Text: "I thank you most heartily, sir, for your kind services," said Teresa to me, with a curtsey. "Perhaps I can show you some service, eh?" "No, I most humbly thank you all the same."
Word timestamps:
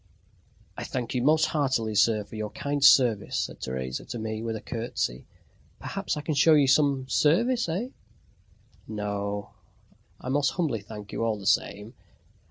"I 0.75 0.83
thank 0.83 1.13
you 1.13 1.21
most 1.21 1.45
heartily, 1.45 1.93
sir, 1.93 2.23
for 2.23 2.35
your 2.35 2.49
kind 2.49 2.83
services," 2.83 3.37
said 3.39 3.61
Teresa 3.61 4.03
to 4.05 4.17
me, 4.17 4.41
with 4.41 4.55
a 4.55 4.59
curtsey. 4.59 5.27
"Perhaps 5.79 6.17
I 6.17 6.21
can 6.21 6.33
show 6.33 6.55
you 6.55 6.65
some 6.65 7.07
service, 7.07 7.69
eh?" 7.69 7.89
"No, 8.87 9.51
I 10.19 10.29
most 10.29 10.53
humbly 10.53 10.81
thank 10.81 11.11
you 11.11 11.23
all 11.23 11.37
the 11.37 11.45
same." 11.45 11.93